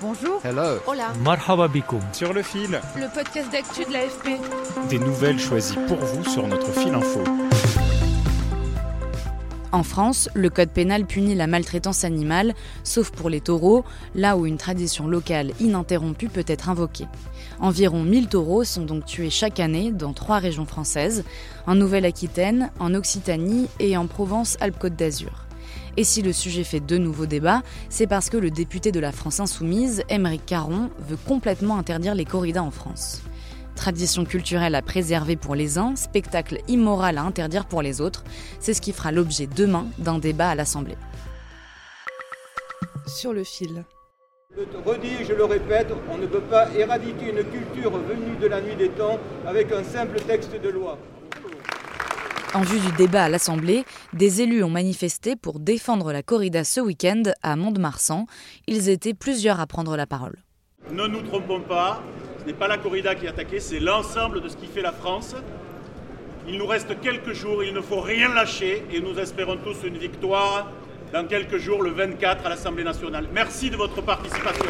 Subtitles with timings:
[0.00, 0.40] Bonjour.
[0.44, 0.78] Hello.
[0.86, 1.12] Hola.
[1.24, 2.00] Marhaba bikoum.
[2.12, 4.40] Sur le fil, Le podcast d'actu de l'AFP.
[4.88, 7.20] des nouvelles choisies pour vous sur notre fil info.
[9.70, 13.84] En France, le code pénal punit la maltraitance animale, sauf pour les taureaux,
[14.14, 17.06] là où une tradition locale ininterrompue peut être invoquée.
[17.60, 21.22] Environ 1000 taureaux sont donc tués chaque année dans trois régions françaises,
[21.66, 25.47] en Nouvelle-Aquitaine, en Occitanie et en Provence-Alpes-Côte d'Azur.
[25.98, 29.10] Et si le sujet fait de nouveaux débats, c'est parce que le député de la
[29.10, 33.20] France Insoumise, Émeric Caron, veut complètement interdire les corridas en France.
[33.74, 38.22] Tradition culturelle à préserver pour les uns, spectacle immoral à interdire pour les autres,
[38.60, 40.96] c'est ce qui fera l'objet demain d'un débat à l'Assemblée.
[43.08, 43.84] Sur le fil.
[44.56, 48.46] Je le redis je le répète, on ne peut pas éradiquer une culture venue de
[48.46, 50.96] la nuit des temps avec un simple texte de loi.
[52.54, 56.80] En vue du débat à l'Assemblée, des élus ont manifesté pour défendre la corrida ce
[56.80, 58.26] week-end à Mont-de-Marsan.
[58.66, 60.36] Ils étaient plusieurs à prendre la parole.
[60.90, 62.02] Ne nous trompons pas,
[62.40, 64.92] ce n'est pas la corrida qui est attaquée, c'est l'ensemble de ce qui fait la
[64.92, 65.34] France.
[66.48, 69.98] Il nous reste quelques jours, il ne faut rien lâcher et nous espérons tous une
[69.98, 70.72] victoire
[71.12, 73.28] dans quelques jours, le 24 à l'Assemblée nationale.
[73.30, 74.64] Merci de votre participation.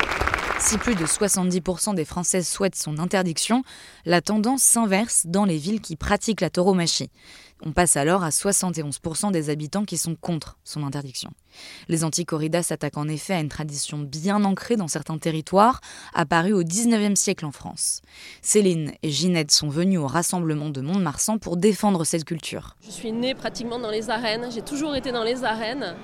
[0.61, 3.63] Si plus de 70% des Françaises souhaitent son interdiction,
[4.05, 7.11] la tendance s'inverse dans les villes qui pratiquent la tauromachie.
[7.65, 11.31] On passe alors à 71% des habitants qui sont contre son interdiction.
[11.89, 15.81] Les anti-corridas s'attaquent en effet à une tradition bien ancrée dans certains territoires,
[16.13, 18.03] apparue au 19e siècle en France.
[18.43, 22.77] Céline et Ginette sont venues au rassemblement de Mont-de-Marsan pour défendre cette culture.
[22.85, 25.97] Je suis née pratiquement dans les arènes, j'ai toujours été dans les arènes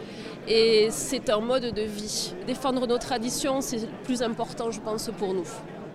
[0.49, 2.34] et c'est un mode de vie.
[2.47, 5.47] Défendre nos traditions, c'est le plus important, je pense, pour nous.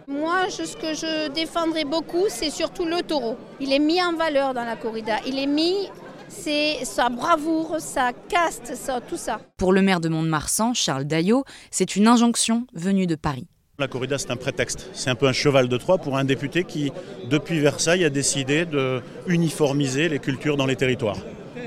[0.08, 3.38] Moi, ce que je défendrai beaucoup, c'est surtout le taureau.
[3.59, 5.18] Il est mis en valeur dans la corrida.
[5.28, 5.88] Il est mis,
[6.28, 9.40] c'est sa bravoure, sa caste, ça, tout ça.
[9.58, 13.48] Pour le maire de Mont-de-Marsan, Charles Daillot, c'est une injonction venue de Paris.
[13.78, 14.90] La corrida, c'est un prétexte.
[14.94, 16.92] C'est un peu un cheval de Troie pour un député qui,
[17.30, 21.18] depuis Versailles, a décidé de uniformiser les cultures dans les territoires.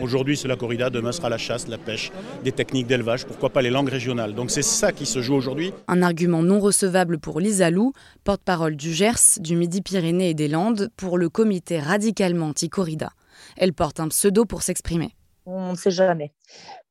[0.03, 2.11] Aujourd'hui, c'est la corrida, demain sera la chasse, la pêche,
[2.43, 4.35] des techniques d'élevage, pourquoi pas les langues régionales.
[4.35, 5.73] Donc c'est ça qui se joue aujourd'hui.
[5.87, 7.93] Un argument non recevable pour Lisa Lou,
[8.25, 13.11] porte-parole du Gers, du Midi-Pyrénées et des Landes, pour le comité radicalement anti-corrida.
[13.57, 15.15] Elle porte un pseudo pour s'exprimer.
[15.47, 16.35] on ne sait jamais.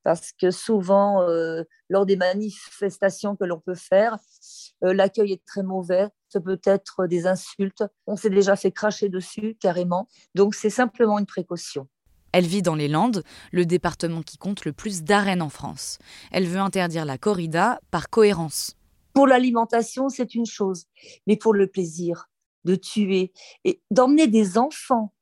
[0.03, 4.17] Parce que souvent, euh, lors des manifestations que l'on peut faire,
[4.85, 6.07] euh, l'accueil est très mauvais.
[6.29, 7.83] Ça peut être des insultes.
[8.07, 10.07] On s'est déjà fait cracher dessus carrément.
[10.33, 11.87] Donc, c'est simplement une précaution.
[12.31, 15.99] Elle vit dans les Landes, le département qui compte le plus d'arènes en France.
[16.31, 18.75] Elle veut interdire la corrida par cohérence.
[19.13, 20.85] Pour l'alimentation, c'est une chose.
[21.27, 22.29] Mais pour le plaisir
[22.63, 23.33] de tuer
[23.65, 25.13] et d'emmener des enfants,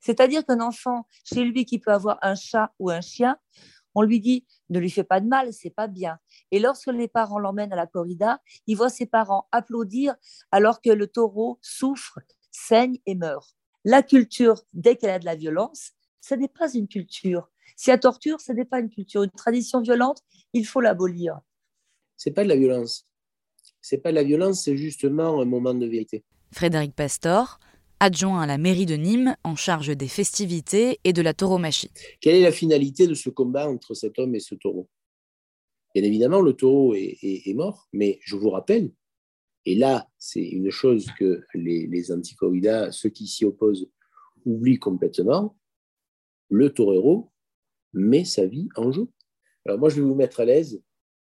[0.00, 3.36] c'est-à-dire qu'un enfant, chez lui, qui peut avoir un chat ou un chien,
[3.94, 6.18] on lui dit ne lui fais pas de mal, c'est pas bien.
[6.50, 10.14] Et lorsque les parents l'emmènent à la corrida, il voit ses parents applaudir
[10.52, 12.20] alors que le taureau souffre,
[12.52, 13.56] saigne et meurt.
[13.84, 17.48] La culture, dès qu'elle a de la violence, ce n'est pas une culture.
[17.76, 19.22] Si la torture, ce n'est pas une culture.
[19.22, 20.22] Une tradition violente,
[20.52, 21.40] il faut l'abolir.
[22.16, 23.06] C'est pas de la violence.
[23.80, 26.22] C'est pas de la violence, c'est justement un moment de vérité.
[26.52, 27.58] Frédéric Pastor,
[28.00, 31.90] adjoint à la mairie de Nîmes en charge des festivités et de la tauromachie.
[32.20, 34.88] Quelle est la finalité de ce combat entre cet homme et ce taureau?
[35.94, 38.92] Bien évidemment, le taureau est, est- est mort, mais je vous rappelle,
[39.66, 43.88] et là, c'est une chose que les, les anti-corridas, ceux qui s'y opposent,
[44.46, 45.56] oublient complètement,
[46.50, 47.30] le torero
[47.92, 49.08] met sa vie en jeu.
[49.64, 50.82] Alors moi, je vais vous mettre à l'aise.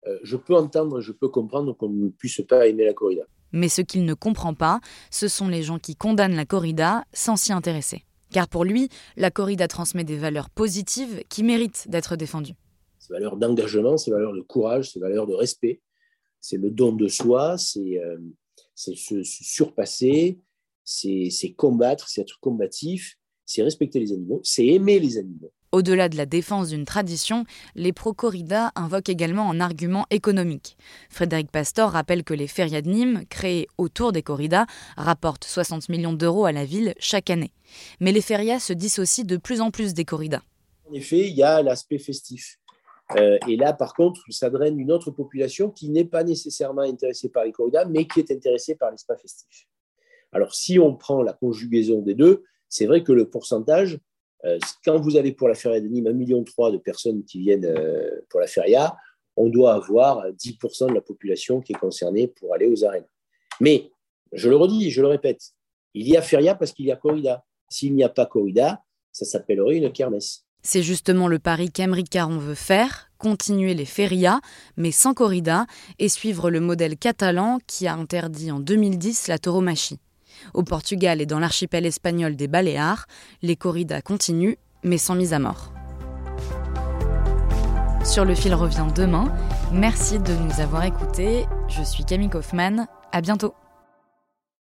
[0.08, 3.24] Euh, je peux entendre, je peux comprendre qu'on ne puisse pas aimer la corrida.
[3.52, 4.80] Mais ce qu'il ne comprend pas,
[5.12, 8.04] ce sont les gens qui condamnent la corrida sans s'y intéresser.
[8.32, 12.56] Car pour lui, la corrida transmet des valeurs positives qui méritent d'être défendues.
[12.98, 15.82] ces valeurs d'engagement, ces valeurs de courage, ces valeurs de respect.
[16.40, 18.18] C'est le don de soi, c'est euh,
[18.74, 20.40] se, se surpasser,
[20.84, 23.18] c'est c'est combattre, c'est être combatif,
[23.52, 25.52] c'est respecter les animaux, c'est aimer les animaux.
[25.74, 27.46] Au-delà de la défense d'une tradition,
[27.76, 30.78] les pro-corrida invoquent également un argument économique.
[31.10, 34.66] Frédéric Pastor rappelle que les férias de Nîmes, créées autour des corridas,
[34.98, 37.52] rapportent 60 millions d'euros à la ville chaque année.
[38.00, 40.42] Mais les férias se dissocient de plus en plus des corridas.
[40.90, 42.58] en effet, il y a l'aspect festif.
[43.18, 47.30] Euh, et là, par contre, ça draine une autre population qui n'est pas nécessairement intéressée
[47.30, 49.68] par les corridas, mais qui est intéressée par l'espace festif.
[50.34, 54.00] Alors, si on prend la conjugaison des deux, c'est vrai que le pourcentage,
[54.46, 57.66] euh, quand vous avez pour la feria de Nîmes 1,3 million de personnes qui viennent
[57.66, 58.96] euh, pour la feria,
[59.36, 63.06] on doit avoir 10% de la population qui est concernée pour aller aux arènes.
[63.60, 63.92] Mais,
[64.32, 65.52] je le redis, je le répète,
[65.94, 67.44] il y a feria parce qu'il y a corrida.
[67.70, 68.82] S'il n'y a pas corrida,
[69.12, 70.46] ça s'appellerait une kermesse.
[70.64, 74.40] C'est justement le pari qu'Emeric Caron veut faire, continuer les ferias,
[74.78, 75.66] mais sans corrida,
[76.00, 80.00] et suivre le modèle catalan qui a interdit en 2010 la tauromachie.
[80.54, 83.08] Au Portugal et dans l'archipel espagnol des Baléares,
[83.42, 85.72] les corridas continuent, mais sans mise à mort.
[88.04, 89.32] Sur le fil revient demain.
[89.72, 91.46] Merci de nous avoir écoutés.
[91.68, 92.88] Je suis Camille Kaufmann.
[93.12, 93.54] À bientôt.